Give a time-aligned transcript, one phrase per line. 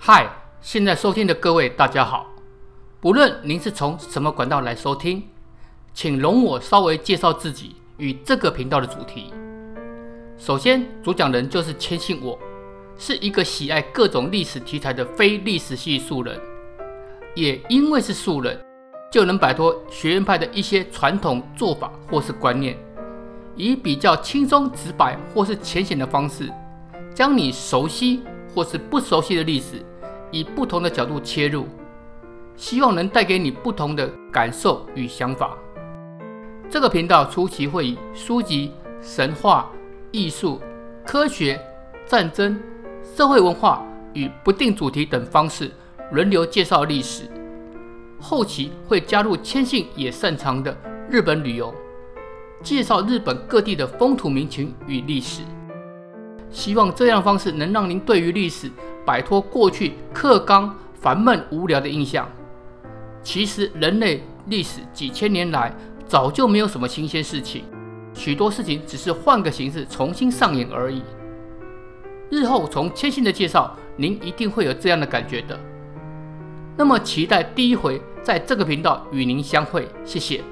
[0.00, 0.30] 嗨，
[0.62, 2.30] 现在收听的各位，大家好。
[3.00, 5.24] 不论您是从什么管道来收听，
[5.92, 9.34] 请容我稍微介绍自己与这个频道的主题。
[10.38, 12.38] 首先，主讲人就是谦信我，
[12.96, 16.40] 是一个喜爱各种历史题材的非历史系素人。
[17.34, 18.58] 也因为是素人，
[19.12, 22.78] 就能摆脱学院派的一些传统做法或是观念，
[23.56, 26.48] 以比较轻松直白或是浅显的方式，
[27.12, 28.22] 将你熟悉
[28.58, 29.76] 或是不熟悉的历史，
[30.32, 31.64] 以不同的角度切入，
[32.56, 35.56] 希望能带给你不同的感受与想法。
[36.68, 39.70] 这个频道初期会以书籍、神话、
[40.10, 40.60] 艺术、
[41.06, 41.56] 科学、
[42.04, 42.60] 战争、
[43.04, 45.70] 社会文化与不定主题等方式
[46.10, 47.30] 轮流介绍历史，
[48.20, 50.76] 后期会加入谦信也擅长的
[51.08, 51.72] 日本旅游，
[52.60, 55.42] 介绍日本各地的风土民情与历史。
[56.50, 58.70] 希望这样的方式能让您对于历史
[59.04, 62.28] 摆脱过去课纲、烦闷、无聊的印象。
[63.22, 65.74] 其实人类历史几千年来
[66.06, 67.64] 早就没有什么新鲜事情，
[68.14, 71.02] 许多事情只是换个形式重新上演而已。
[72.30, 75.58] 日后从谦信的介绍，您一定会有这样的感觉的。
[76.76, 80.42] 那么期待第一回在这个频道与您相会，谢谢。